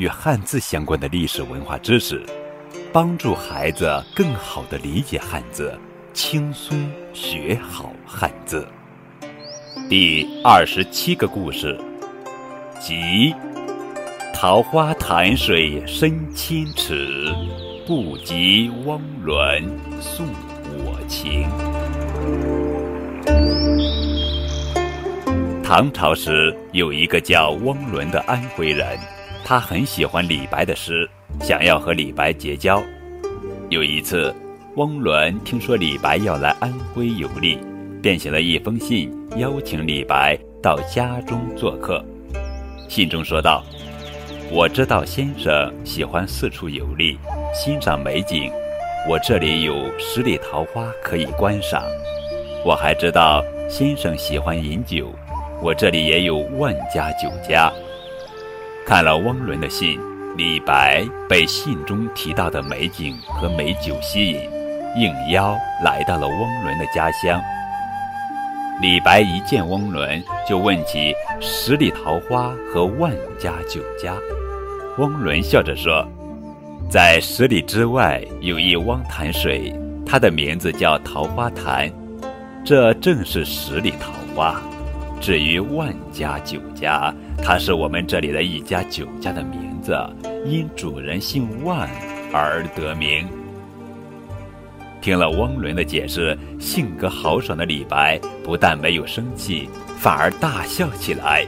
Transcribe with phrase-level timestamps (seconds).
[0.00, 2.24] 与汉字相关的历史文化知识，
[2.90, 5.78] 帮助孩子更好地理解汉字。
[6.14, 8.66] 轻松学好汉字。
[9.90, 11.78] 第二十七个故事：
[12.80, 13.34] 即
[14.32, 17.30] 桃花潭水深千尺，
[17.86, 19.70] 不及汪伦
[20.00, 20.26] 送
[20.78, 21.46] 我情。
[25.62, 28.98] 唐朝时，有一个叫汪伦的安徽人，
[29.44, 31.08] 他很喜欢李白的诗，
[31.40, 32.82] 想要和李白结交。
[33.68, 34.34] 有一次。
[34.76, 37.58] 汪伦听说李白要来安徽游历，
[38.00, 42.02] 便写了一封信邀请李白到家中做客。
[42.88, 43.64] 信中说道
[44.48, 47.18] ：“我知道先生喜欢四处游历，
[47.52, 48.48] 欣赏美景，
[49.08, 51.82] 我这里有十里桃花可以观赏。
[52.64, 55.12] 我还知道先生喜欢饮酒，
[55.60, 57.72] 我这里也有万家酒家。”
[58.90, 60.00] 看了汪伦的信，
[60.36, 64.40] 李白被信中提到的美景和美酒吸引。
[64.98, 67.40] 应邀来到了汪伦的家乡。
[68.82, 74.12] 李白一见汪伦，就问起十里桃花和万家酒家。
[74.98, 76.04] 汪伦笑着说
[76.90, 79.72] ：“在十里之外有一汪潭水，
[80.04, 81.88] 它的名字叫桃花潭，
[82.64, 84.60] 这正是十里桃花。
[85.20, 89.94] 至于万家酒家，它是我们这里的一家酒家的名字，
[90.46, 91.88] 因主人姓万
[92.32, 93.28] 而得名。”
[95.02, 101.46] 听了汪伦的解释，性格豪爽的李白不但没有生气，反而大笑起来。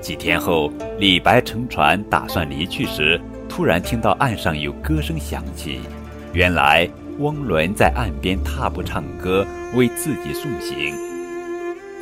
[0.00, 5.80] 几天后，李白乘船打算离去时，突然听到岸上有歌声响起。
[6.32, 6.88] 原来
[7.20, 11.13] 汪伦在岸边踏步唱歌，为自己送行。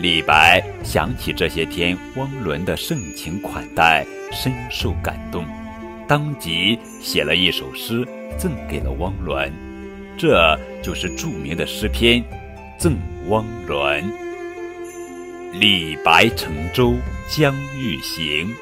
[0.02, 5.44] 李白想起这些天汪伦的盛情款待，深受感动，
[6.08, 8.04] 当即写了一首诗
[8.36, 9.52] 赠给了汪伦。
[10.18, 12.20] 这就是著名的诗篇
[12.76, 12.98] 《赠
[13.28, 14.02] 汪伦》。
[15.52, 16.96] 李白乘舟
[17.28, 18.52] 将欲行，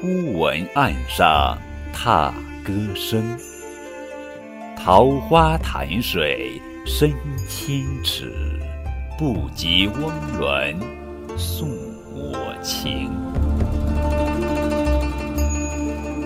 [0.00, 1.58] 忽闻岸上
[1.92, 2.32] 踏
[2.64, 3.22] 歌声。
[4.74, 7.12] 桃花潭水深
[7.46, 8.32] 千尺，
[9.18, 10.78] 不及汪伦
[11.38, 11.70] 送
[12.14, 13.10] 我情。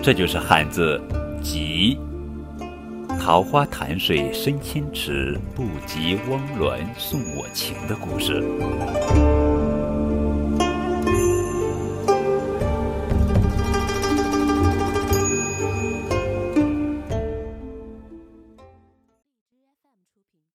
[0.03, 1.01] 这就是汉字
[1.41, 1.97] “及”。
[3.17, 8.43] 桃花潭水深千尺，不及汪伦送我情的故事。